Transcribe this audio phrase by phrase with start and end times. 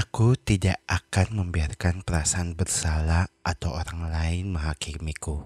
[0.00, 5.44] Aku tidak akan membiarkan perasaan bersalah atau orang lain menghakimiku,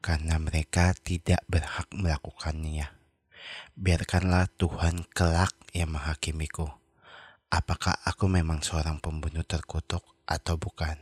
[0.00, 2.88] karena mereka tidak berhak melakukannya.
[3.76, 6.72] Biarkanlah Tuhan kelak yang menghakimiku.
[7.52, 10.96] Apakah aku memang seorang pembunuh terkutuk atau bukan?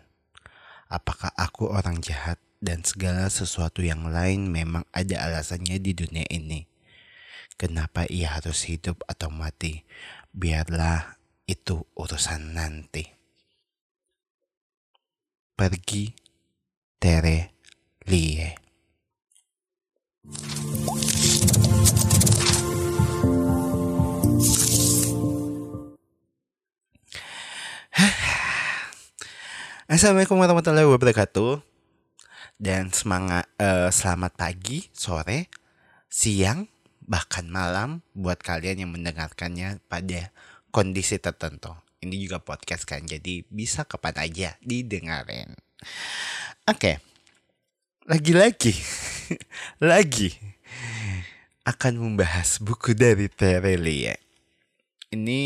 [0.90, 6.66] Apakah aku orang jahat dan segala sesuatu yang lain memang ada alasannya di dunia ini?
[7.54, 9.86] Kenapa ia harus hidup atau mati?
[10.34, 11.18] Biarlah
[11.49, 13.09] itu urusan nanti.
[15.57, 16.13] Pergi
[17.00, 17.57] Tere
[18.05, 18.53] Lie.
[29.89, 31.64] Assalamualaikum warahmatullahi wabarakatuh
[32.61, 35.48] dan semangat uh, selamat pagi, sore,
[36.12, 36.69] siang,
[37.08, 40.28] bahkan malam buat kalian yang mendengarkannya pada
[40.70, 41.72] kondisi tertentu.
[41.98, 45.50] Ini juga podcast kan, jadi bisa kapan aja didengarin.
[46.70, 47.02] Oke,
[48.06, 48.72] lagi-lagi,
[49.91, 50.30] lagi
[51.66, 54.14] akan membahas buku dari Terelia.
[55.12, 55.41] Ini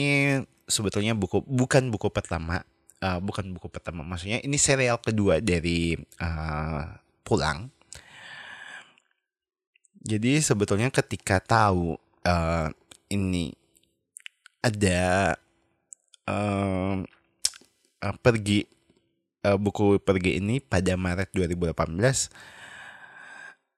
[0.69, 2.63] sebetulnya buku bukan buku pertama,
[3.03, 4.07] uh, bukan buku pertama.
[4.07, 6.85] Maksudnya ini serial kedua dari uh,
[7.23, 7.71] Pulang.
[10.03, 11.95] Jadi sebetulnya ketika tahu
[12.27, 12.69] uh,
[13.07, 13.55] ini
[14.63, 15.35] ada
[16.31, 17.03] uh,
[18.23, 18.65] pergi
[19.47, 21.75] uh, buku pergi ini pada Maret 2018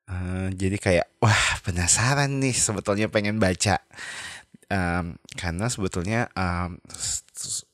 [0.08, 3.80] uh, jadi kayak wah penasaran nih sebetulnya pengen baca.
[4.72, 6.80] Um, karena sebetulnya um,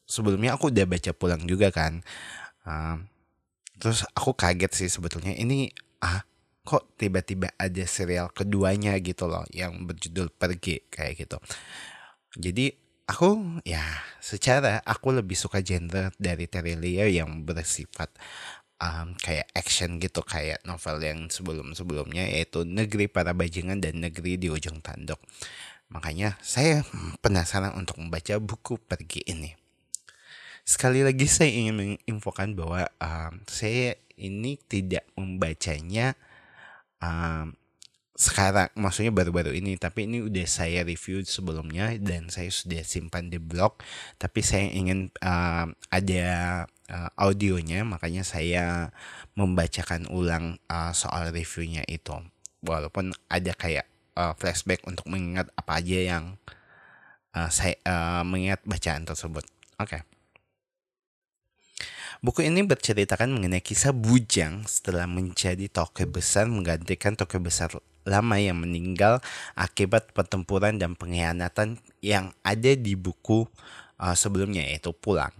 [0.04, 2.02] sebelumnya aku udah baca pulang juga kan.
[2.66, 3.06] Um,
[3.80, 5.72] terus aku kaget sih sebetulnya ini
[6.04, 6.20] ah
[6.60, 11.38] kok tiba-tiba ada serial keduanya gitu loh yang berjudul pergi kayak gitu.
[12.36, 12.74] Jadi
[13.10, 13.82] aku ya
[14.22, 18.14] secara aku lebih suka genre dari Terry Lia yang bersifat
[18.78, 24.46] um, kayak action gitu kayak novel yang sebelum-sebelumnya yaitu Negeri Para Bajingan dan Negeri di
[24.46, 25.18] Ujung Tanduk.
[25.90, 26.86] Makanya saya
[27.18, 29.58] penasaran untuk membaca buku pergi ini.
[30.62, 36.14] Sekali lagi saya ingin menginfokan bahwa um, saya ini tidak membacanya
[37.02, 37.58] um,
[38.20, 43.40] sekarang maksudnya baru-baru ini tapi ini udah saya review sebelumnya dan saya sudah simpan di
[43.40, 43.80] blog.
[44.20, 46.26] Tapi saya ingin uh, ada
[46.92, 48.92] uh, audionya makanya saya
[49.40, 52.12] membacakan ulang uh, soal reviewnya itu.
[52.60, 53.88] Walaupun ada kayak
[54.20, 56.24] uh, flashback untuk mengingat apa aja yang
[57.32, 59.48] uh, saya uh, mengingat bacaan tersebut.
[59.80, 59.96] Oke.
[59.96, 60.02] Okay.
[62.20, 67.72] Buku ini berceritakan mengenai kisah Bujang setelah menjadi tokoh besar menggantikan tokoh besar
[68.08, 69.20] lama yang meninggal
[69.56, 73.44] akibat pertempuran dan pengkhianatan yang ada di buku
[74.00, 75.32] uh, sebelumnya yaitu Pulang.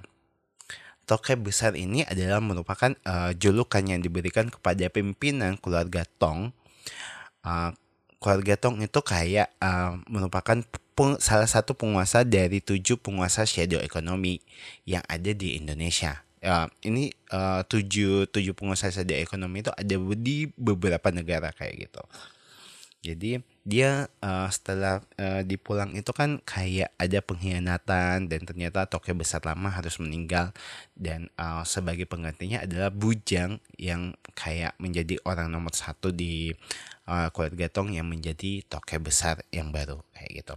[1.09, 6.55] Tokoh besar ini adalah merupakan uh, julukan yang diberikan kepada pimpinan keluarga Tong.
[7.43, 7.75] Uh,
[8.23, 10.63] keluarga Tong itu kayak uh, merupakan
[11.17, 14.45] salah satu penguasa dari tujuh penguasa shadow economy
[14.85, 20.49] yang ada di Indonesia ya ini uh, tujuh tujuh pengusaha saja ekonomi itu ada di
[20.57, 22.03] beberapa negara kayak gitu
[23.01, 29.41] jadi dia uh, setelah uh, dipulang itu kan kayak ada pengkhianatan dan ternyata tokoh besar
[29.41, 30.53] lama harus meninggal.
[30.93, 36.53] Dan uh, sebagai penggantinya adalah Bujang yang kayak menjadi orang nomor satu di
[37.09, 40.55] uh, keluarga Tong yang menjadi tokoh besar yang baru kayak gitu.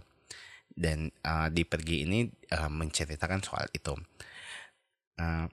[0.68, 3.96] Dan uh, di pergi ini uh, menceritakan soal itu.
[5.16, 5.48] Uh,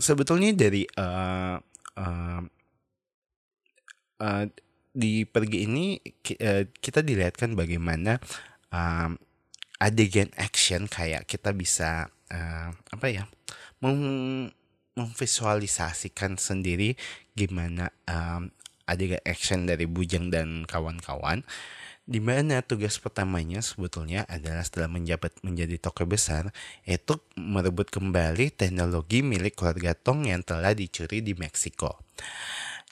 [0.00, 1.60] sebetulnya dari uh,
[2.00, 2.42] uh,
[4.24, 4.44] uh,
[4.96, 6.00] di pergi ini
[6.40, 8.16] uh, kita dilihatkan bagaimana
[8.72, 9.12] uh,
[9.76, 13.28] adegan action kayak kita bisa uh, apa ya
[13.84, 14.48] mem
[14.96, 16.96] memvisualisasikan sendiri
[17.36, 18.48] gimana um,
[18.88, 21.44] adegan action dari Bujang dan kawan-kawan
[22.06, 26.54] di mana tugas pertamanya sebetulnya adalah setelah menjabat menjadi tokoh besar
[26.88, 31.98] yaitu merebut kembali teknologi milik keluarga Tong yang telah dicuri di Meksiko.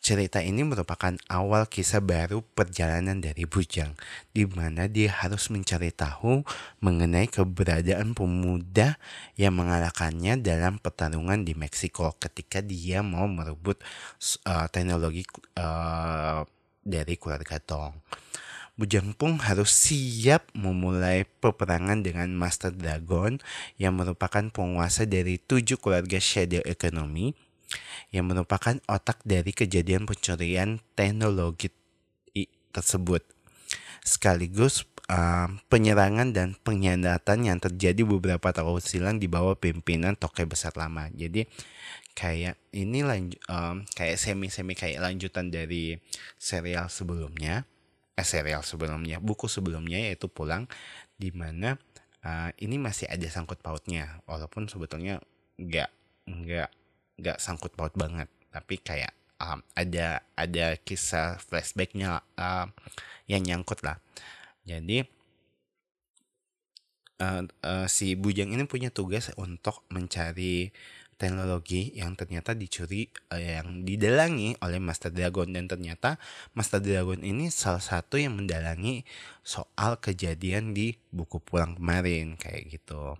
[0.05, 3.97] Cerita ini merupakan awal kisah baru perjalanan dari Bujang,
[4.37, 6.45] di mana dia harus mencari tahu
[6.85, 9.01] mengenai keberadaan pemuda
[9.41, 13.81] yang mengalahkannya dalam pertarungan di Meksiko ketika dia mau merebut
[14.45, 15.25] uh, teknologi
[15.57, 16.45] uh,
[16.85, 17.97] dari keluarga Tong.
[18.77, 23.41] Bujang Pung harus siap memulai peperangan dengan Master Dragon
[23.81, 27.33] yang merupakan penguasa dari tujuh keluarga Shadow Economy
[28.15, 31.71] yang merupakan otak dari kejadian pencurian teknologi
[32.75, 33.23] tersebut.
[34.03, 40.75] Sekaligus uh, penyerangan dan pengkhianatan yang terjadi beberapa tahun silam di bawah pimpinan tokoh besar
[40.75, 41.09] lama.
[41.15, 41.47] Jadi
[42.15, 45.99] kayak ini lanjut um, kayak semi semi kayak lanjutan dari
[46.39, 47.67] serial sebelumnya
[48.15, 50.71] eh serial sebelumnya buku sebelumnya yaitu pulang
[51.19, 51.75] di mana
[52.23, 55.19] uh, ini masih ada sangkut pautnya walaupun sebetulnya
[55.59, 55.91] nggak
[56.31, 56.71] nggak
[57.19, 58.31] nggak sangkut paut banget.
[58.51, 59.13] Tapi kayak
[59.43, 62.67] um, ada ada kisah flashbacknya uh,
[63.27, 63.99] yang nyangkut lah.
[64.65, 65.05] Jadi
[67.21, 70.73] uh, uh, si Bujang ini punya tugas untuk mencari
[71.15, 75.47] teknologi yang ternyata dicuri uh, yang didalangi oleh Master Dragon.
[75.51, 76.19] Dan ternyata
[76.57, 79.07] Master Dragon ini salah satu yang mendalangi
[79.45, 83.19] soal kejadian di buku pulang kemarin kayak gitu.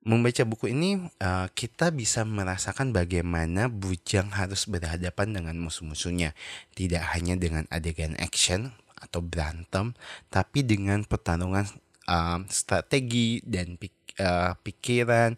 [0.00, 6.32] Membaca buku ini uh, kita bisa merasakan bagaimana Bujang harus berhadapan dengan musuh-musuhnya,
[6.72, 9.92] tidak hanya dengan adegan action atau berantem,
[10.32, 11.68] tapi dengan pertarungan
[12.08, 15.36] uh, strategi dan pik uh, pikiran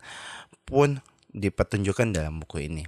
[0.62, 1.02] pun
[1.34, 2.86] dipertunjukkan dalam buku ini.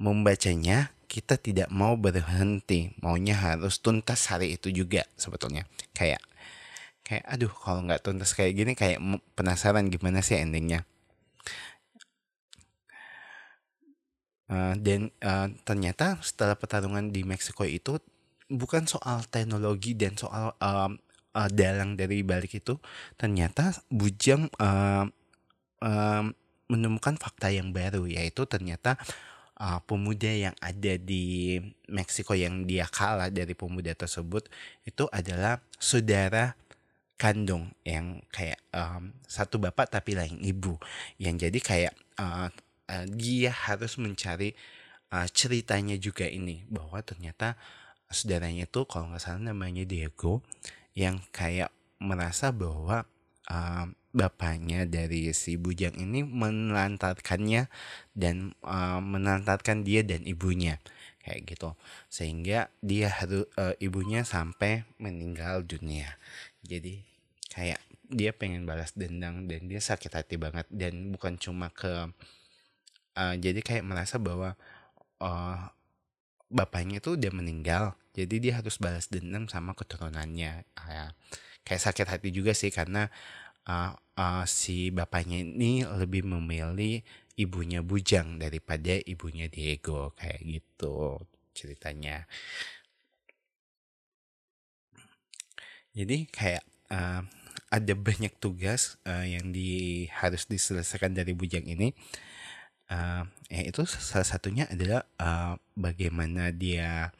[0.00, 5.68] Membacanya kita tidak mau berhenti, maunya harus tuntas hari itu juga sebetulnya.
[5.92, 6.24] Kayak
[7.08, 9.00] kayak aduh kalau nggak tuntas kayak gini kayak
[9.32, 10.84] penasaran gimana sih endingnya.
[14.48, 18.00] Uh, dan uh, ternyata setelah pertarungan di Meksiko itu
[18.48, 20.88] bukan soal teknologi dan soal uh,
[21.36, 22.80] uh, dalang dari balik itu
[23.20, 25.04] ternyata Bujang uh,
[25.84, 26.24] uh,
[26.68, 28.96] menemukan fakta yang baru yaitu ternyata
[29.60, 34.48] uh, pemuda yang ada di Meksiko yang dia kalah dari pemuda tersebut
[34.88, 36.56] itu adalah saudara
[37.18, 40.78] kandung yang kayak um, satu bapak tapi lain ibu.
[41.18, 42.48] Yang jadi kayak uh,
[42.88, 44.54] uh, dia harus mencari
[45.10, 47.58] uh, ceritanya juga ini bahwa ternyata
[48.08, 50.40] saudaranya tuh kalau nggak salah namanya Diego
[50.96, 53.04] yang kayak merasa bahwa
[53.50, 57.68] uh, bapaknya dari si bujang ini menelantarkannya
[58.16, 60.80] dan uh, menelantarkan dia dan ibunya
[61.20, 61.76] kayak gitu.
[62.08, 66.16] Sehingga dia harus uh, ibunya sampai meninggal dunia.
[66.64, 67.07] Jadi
[67.58, 72.06] kayak dia pengen balas dendam dan dia sakit hati banget dan bukan cuma ke
[73.18, 74.54] uh, jadi kayak merasa bahwa
[75.18, 75.74] uh,
[76.48, 80.66] bapaknya tuh udah meninggal jadi dia harus balas dendam sama keturunannya.
[80.74, 81.14] Uh,
[81.62, 83.06] kayak sakit hati juga sih karena
[83.70, 87.06] uh, uh, si bapaknya ini lebih memilih
[87.38, 91.22] ibunya Bujang daripada ibunya Diego kayak gitu
[91.54, 92.26] ceritanya.
[95.94, 97.22] Jadi kayak uh,
[97.68, 101.92] ada banyak tugas uh, yang di harus diselesaikan dari bujang ini
[102.92, 107.12] uh, ya itu salah satunya adalah uh, bagaimana dia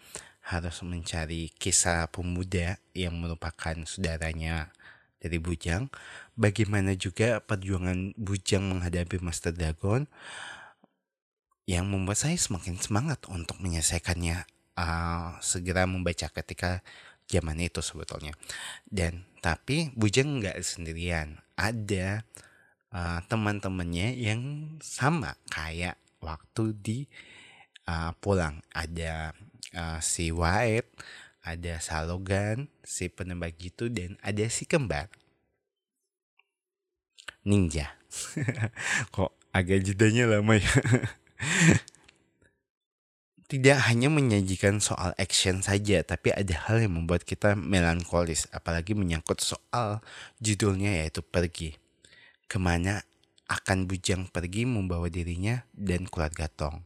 [0.48, 4.72] harus mencari kisah pemuda yang merupakan saudaranya
[5.20, 5.92] dari Bujang.
[6.40, 10.08] Bagaimana juga perjuangan Bujang menghadapi Master Dragon
[11.68, 14.48] yang membuat saya semakin semangat untuk menyelesaikannya
[14.80, 16.80] uh, segera membaca ketika
[17.28, 18.32] zaman itu sebetulnya.
[18.88, 22.26] Dan tapi Bujang nggak sendirian, ada
[22.92, 24.42] uh, teman-temannya yang
[24.82, 26.98] sama kayak waktu di
[27.88, 28.60] uh, pulang.
[28.74, 29.32] Ada
[29.74, 30.92] uh, si White,
[31.42, 35.08] ada Salogan, si penembak gitu dan ada si kembar.
[37.46, 37.96] Ninja.
[39.14, 40.72] Kok agak jedanya lama ya.
[43.48, 49.40] tidak hanya menyajikan soal action saja, tapi ada hal yang membuat kita melankolis, apalagi menyangkut
[49.40, 50.04] soal
[50.36, 51.80] judulnya yaitu pergi.
[52.44, 53.08] Ke mana
[53.48, 56.84] akan bujang pergi membawa dirinya dan keluarga Tong?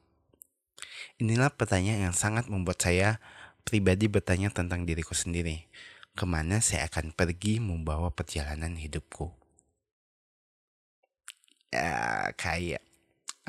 [1.18, 3.18] Inilah pertanyaan yang sangat membuat saya
[3.66, 5.66] pribadi bertanya tentang diriku sendiri.
[6.14, 9.34] Ke mana saya akan pergi membawa perjalanan hidupku?
[11.74, 12.86] Ya, kayak,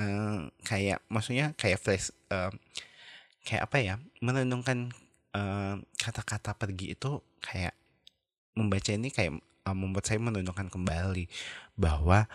[0.02, 2.50] uh, kayak, maksudnya kayak flash, uh,
[3.44, 4.92] kayak apa ya merenungkan
[5.34, 7.74] kata kata-kata pergi itu kayak
[8.54, 11.26] membaca ini kayak uh, membuat saya merenungkan kembali
[11.74, 12.30] bahwa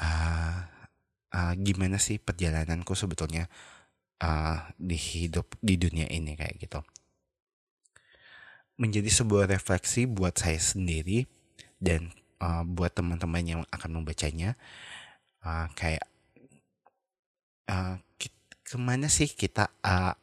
[0.00, 0.58] uh,
[1.32, 3.46] uh, gimana sih perjalananku sebetulnya
[4.20, 6.80] uh, di hidup di dunia ini kayak gitu.
[8.80, 11.28] Menjadi sebuah refleksi buat saya sendiri
[11.78, 12.10] dan
[12.42, 14.58] uh, buat teman-teman yang akan membacanya
[15.46, 16.02] uh, kayak
[17.70, 18.00] uh,
[18.62, 20.16] ke mana sih kita uh,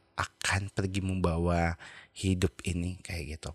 [0.50, 1.78] akan pergi membawa
[2.18, 3.54] hidup ini kayak gitu.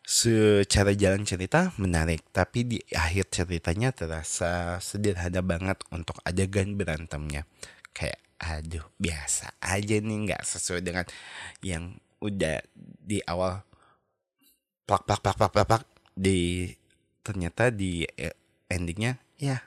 [0.00, 7.44] Secara jalan cerita menarik, tapi di akhir ceritanya terasa sederhana banget untuk adegan berantemnya.
[7.92, 11.04] Kayak aduh biasa aja nih nggak sesuai dengan
[11.60, 12.64] yang udah
[13.04, 13.60] di awal
[14.88, 15.84] plak plak plak plak plak, plak
[16.16, 16.68] di
[17.20, 18.36] ternyata di eh,
[18.72, 19.60] endingnya ya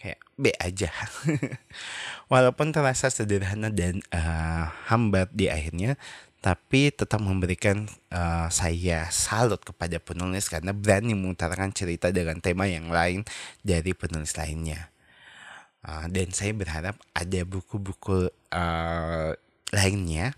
[0.00, 0.88] kayak B aja.
[2.32, 6.00] Walaupun terasa sederhana dan uh, hambat di akhirnya
[6.40, 12.88] tapi tetap memberikan uh, saya salut kepada penulis karena berani mengutarakan cerita dengan tema yang
[12.88, 13.28] lain
[13.60, 14.88] dari penulis lainnya.
[15.84, 19.30] Uh, dan saya berharap ada buku-buku uh,
[19.72, 20.32] lainnya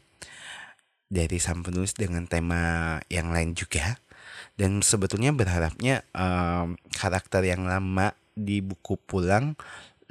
[1.06, 4.02] dari sang penulis dengan tema yang lain juga.
[4.58, 9.54] Dan sebetulnya berharapnya um, karakter yang lama di buku pulang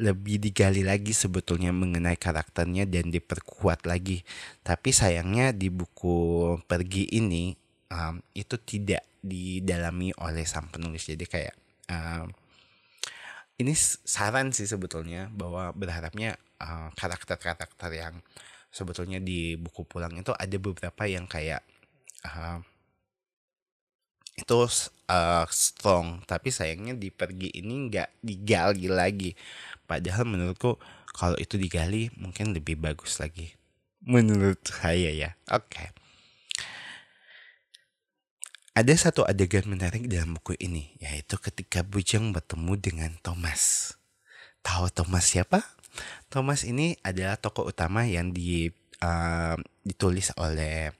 [0.01, 4.25] lebih digali lagi sebetulnya mengenai karakternya dan diperkuat lagi.
[4.65, 7.53] Tapi sayangnya di buku pergi ini
[7.93, 11.05] um, itu tidak didalami oleh sang penulis.
[11.05, 11.55] Jadi kayak
[11.93, 12.33] um,
[13.61, 16.33] ini saran sih sebetulnya bahwa berharapnya
[16.97, 18.15] karakter-karakter uh, yang
[18.73, 21.61] sebetulnya di buku pulang itu ada beberapa yang kayak
[22.25, 22.57] uh,
[24.41, 24.59] itu
[25.07, 26.25] uh, strong.
[26.25, 29.37] Tapi sayangnya di pergi ini nggak digali lagi.
[29.85, 30.81] Padahal menurutku
[31.13, 33.53] kalau itu digali mungkin lebih bagus lagi.
[34.01, 35.37] Menurut saya ya.
[35.53, 35.69] Oke.
[35.69, 35.89] Okay.
[38.71, 43.93] ada satu adegan menarik dalam buku ini yaitu ketika Bujang bertemu dengan Thomas.
[44.63, 45.59] Tahu Thomas siapa?
[46.31, 48.71] Thomas ini adalah tokoh utama yang di
[49.03, 50.95] uh, ditulis oleh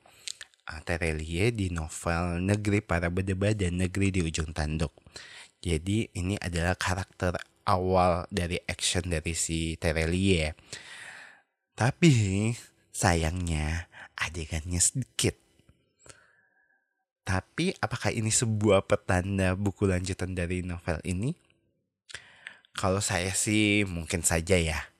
[0.83, 4.93] Terelie di novel Negeri Para Bedeba dan Negeri di Ujung Tanduk.
[5.61, 7.37] Jadi ini adalah karakter
[7.69, 10.53] awal dari action dari si Terelie.
[11.73, 12.11] Tapi
[12.91, 13.87] sayangnya
[14.19, 15.39] adegannya sedikit.
[17.21, 21.31] Tapi apakah ini sebuah petanda buku lanjutan dari novel ini?
[22.75, 24.90] Kalau saya sih mungkin saja ya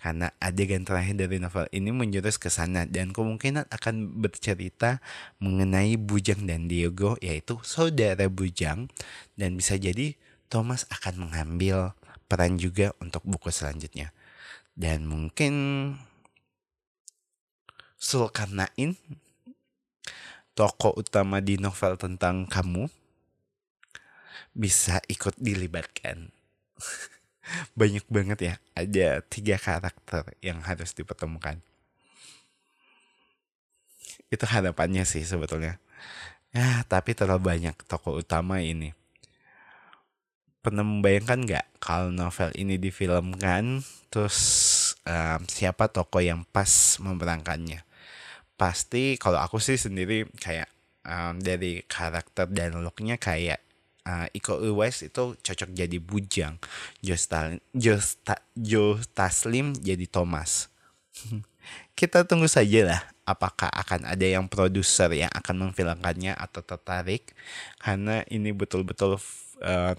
[0.00, 5.04] karena adegan terakhir dari novel ini menjurus ke sana dan kemungkinan akan bercerita
[5.44, 8.88] mengenai Bujang dan Diego yaitu saudara Bujang.
[9.36, 10.16] Dan bisa jadi
[10.48, 11.92] Thomas akan mengambil
[12.32, 14.16] peran juga untuk buku selanjutnya.
[14.72, 15.52] Dan mungkin
[18.00, 18.96] Sulkarnain
[20.56, 22.88] tokoh utama di novel tentang kamu
[24.56, 26.32] bisa ikut dilibatkan
[27.80, 31.58] banyak banget ya ada tiga karakter yang harus dipertemukan.
[34.30, 35.82] Itu harapannya sih sebetulnya.
[36.50, 38.94] Ya tapi terlalu banyak tokoh utama ini.
[40.60, 43.80] Pernah membayangkan nggak kalau novel ini difilmkan
[44.12, 44.38] terus
[45.06, 47.82] um, siapa tokoh yang pas memerankannya?
[48.60, 50.68] Pasti kalau aku sih sendiri kayak
[51.06, 53.64] um, dari karakter dan looknya kayak
[54.10, 56.58] uh, Iko Uwais itu cocok jadi Bujang,
[56.98, 60.66] Jostal, Josta, Jo Taslim jadi Thomas.
[61.98, 67.30] Kita tunggu saja lah apakah akan ada yang produser yang akan memfilmkannya atau tertarik.
[67.78, 69.22] Karena ini betul-betul
[69.62, 69.98] um,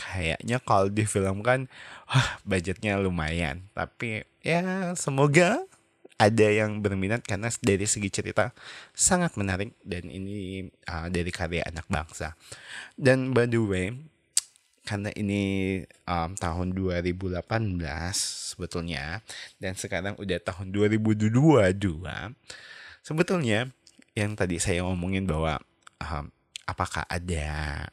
[0.00, 1.68] kayaknya kalau difilmkan
[2.08, 3.68] wah budgetnya lumayan.
[3.76, 5.60] Tapi ya semoga
[6.20, 8.52] ada yang berminat karena dari segi cerita
[8.92, 12.36] sangat menarik dan ini uh, dari karya anak bangsa.
[12.94, 13.86] Dan by the way,
[14.82, 17.38] karena ini um, tahun 2018
[18.52, 19.22] sebetulnya
[19.62, 21.30] dan sekarang udah tahun 2022
[23.00, 23.70] sebetulnya
[24.18, 25.62] yang tadi saya ngomongin bahwa
[26.02, 26.26] um,
[26.66, 27.86] apakah ada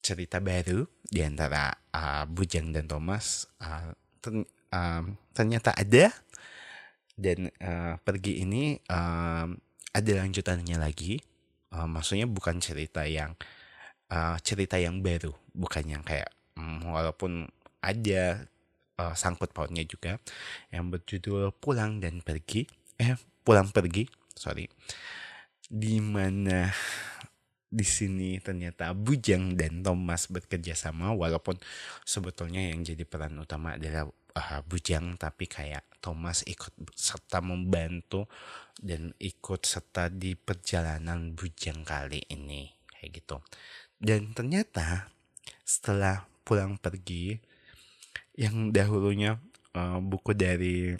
[0.00, 3.92] cerita baru di antara uh, Bujang dan Thomas uh,
[4.74, 6.10] um, ternyata ada.
[7.20, 9.52] Dan uh, pergi ini um,
[9.92, 11.20] ada lanjutannya lagi.
[11.70, 13.36] Uh, maksudnya bukan cerita yang
[14.08, 15.30] uh, cerita yang baru.
[15.52, 17.44] Bukan yang kayak um, walaupun
[17.84, 18.48] ada
[18.96, 20.16] uh, sangkut pautnya juga.
[20.72, 22.64] Yang berjudul pulang dan pergi.
[22.96, 24.08] Eh pulang pergi
[24.40, 24.64] sorry.
[25.70, 26.72] Di mana
[27.70, 31.54] di sini ternyata Bujang dan Thomas bekerja sama walaupun
[32.02, 38.26] sebetulnya yang jadi peran utama adalah uh, Bujang tapi kayak Thomas ikut serta membantu
[38.80, 43.36] dan ikut serta di perjalanan Bujang kali ini kayak gitu.
[44.00, 45.12] Dan ternyata
[45.60, 47.36] setelah pulang pergi
[48.34, 49.36] yang dahulunya
[49.76, 50.96] uh, buku dari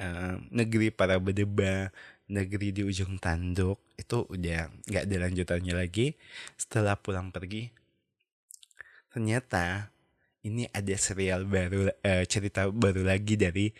[0.00, 1.92] uh, negeri para bedeba
[2.32, 6.16] negeri di ujung tanduk itu udah nggak ada lanjutannya lagi.
[6.56, 7.68] Setelah pulang pergi
[9.12, 9.91] ternyata
[10.42, 13.70] ini ada serial baru uh, cerita baru lagi dari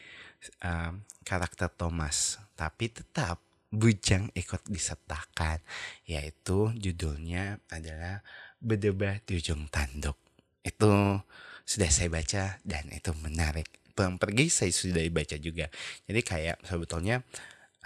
[0.62, 0.95] uh,
[1.26, 2.38] karakter Thomas.
[2.54, 3.42] Tapi tetap
[3.73, 5.57] Bujang ikut disertakan
[6.04, 8.21] yaitu judulnya adalah
[8.61, 10.14] Bedebah di ujung tanduk.
[10.61, 11.19] Itu
[11.64, 13.66] sudah saya baca dan itu menarik.
[13.97, 15.73] Pulang pergi saya sudah baca juga.
[16.04, 17.25] Jadi kayak sebetulnya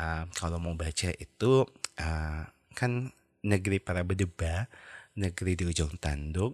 [0.03, 1.65] uh, kalau mau baca itu
[2.03, 2.43] uh,
[2.75, 3.15] kan
[3.47, 4.67] negeri para bedeba
[5.17, 6.53] negeri di ujung tanduk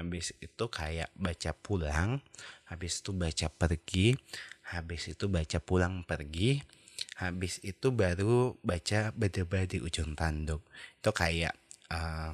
[0.00, 2.24] habis itu kayak baca pulang
[2.64, 4.16] habis itu baca pergi
[4.72, 6.64] habis itu baca pulang pergi
[7.20, 10.64] habis itu baru baca bedeba di ujung tanduk.
[11.00, 11.52] Itu kayak
[11.92, 12.32] uh,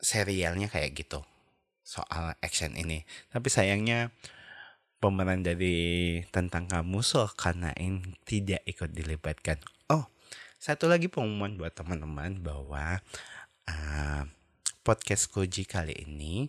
[0.00, 1.24] serialnya kayak gitu
[1.80, 3.08] soal action ini.
[3.32, 4.12] Tapi sayangnya
[5.00, 9.60] pemeran dari tentang kamu so kanain tidak ikut dilibatkan.
[9.88, 10.08] Oh
[10.56, 12.98] satu lagi pengumuman buat teman-teman bahwa
[13.68, 14.22] uh,
[14.86, 16.46] podcast Koji kali ini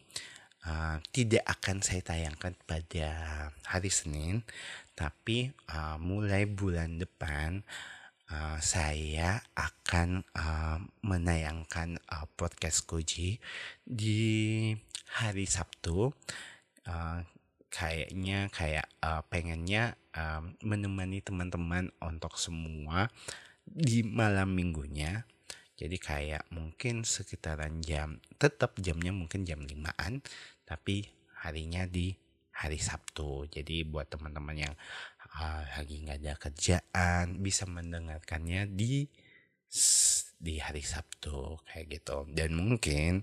[0.70, 3.10] uh, tidak akan saya tayangkan pada
[3.66, 4.46] hari Senin
[4.94, 7.66] tapi uh, mulai bulan depan
[8.30, 13.42] uh, saya akan uh, menayangkan uh, podcast Koji
[13.82, 14.22] di
[15.18, 16.14] hari Sabtu.
[16.86, 17.26] Uh,
[17.68, 23.12] kayaknya kayak uh, pengennya uh, menemani teman-teman untuk semua
[23.68, 25.28] di malam minggunya
[25.78, 30.26] jadi kayak mungkin sekitaran jam tetap jamnya mungkin jam limaan
[30.66, 31.06] tapi
[31.46, 32.18] harinya di
[32.58, 33.46] hari Sabtu.
[33.46, 34.74] Jadi buat teman-teman yang
[35.38, 39.06] uh, lagi nggak ada kerjaan bisa mendengarkannya di
[40.42, 42.26] di hari Sabtu kayak gitu.
[42.34, 43.22] Dan mungkin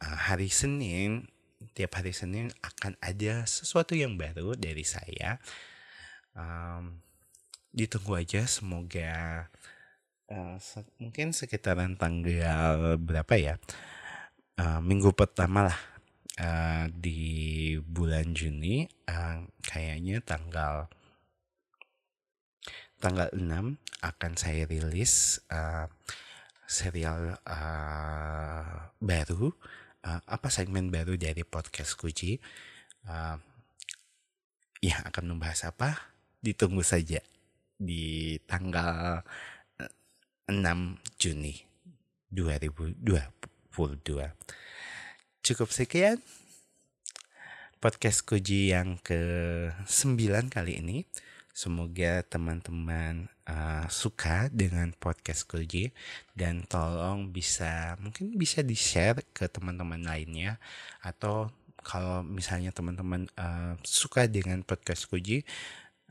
[0.00, 1.28] uh, hari Senin
[1.76, 5.36] tiap hari Senin akan ada sesuatu yang baru dari saya.
[6.32, 7.04] Um,
[7.76, 9.48] ditunggu aja semoga
[10.32, 13.54] uh, se mungkin sekitaran tanggal berapa ya?
[14.56, 15.78] Uh, minggu pertama lah
[16.40, 20.88] uh, di bulan Juni uh, kayaknya tanggal
[23.02, 23.42] tanggal 6
[24.02, 25.90] akan saya rilis uh,
[26.66, 29.50] serial uh, baru
[30.06, 32.38] uh, apa segmen baru dari podcast Kuci.
[33.06, 33.36] Uh,
[34.78, 36.14] ya akan membahas apa?
[36.42, 37.22] Ditunggu saja
[37.82, 39.22] di tanggal
[40.50, 41.62] 6 Juni
[42.30, 43.02] 2022
[45.42, 46.22] cukup sekian
[47.82, 49.18] podcast Kuji yang ke
[49.90, 51.02] 9 kali ini.
[51.50, 55.90] Semoga teman-teman uh, suka dengan podcast Koji
[56.32, 60.62] dan tolong bisa mungkin bisa di share ke teman-teman lainnya.
[61.02, 61.50] Atau
[61.82, 65.42] kalau misalnya teman-teman uh, suka dengan podcast Koji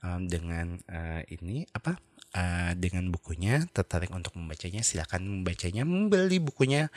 [0.03, 1.95] um, dengan uh, ini apa
[2.35, 6.91] uh, dengan bukunya tertarik untuk membacanya silakan membacanya membeli bukunya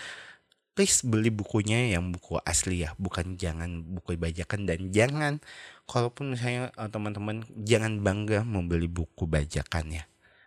[0.74, 5.38] please beli bukunya yang buku asli ya bukan jangan buku bajakan dan jangan
[5.86, 10.04] kalaupun misalnya teman-teman jangan bangga membeli buku bajakan ya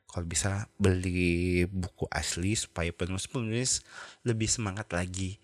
[0.07, 3.83] kalau bisa beli buku asli supaya penulis-penulis
[4.27, 5.39] lebih semangat lagi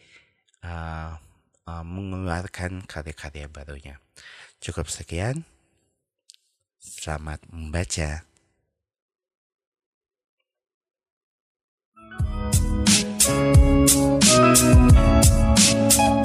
[0.63, 1.19] uh,
[1.67, 3.99] uh, mengeluarkan karya-karya barunya.
[4.63, 5.43] Cukup sekian.
[6.79, 8.32] Selamat membaca.
[13.93, 14.23] Thank
[16.17, 16.22] you.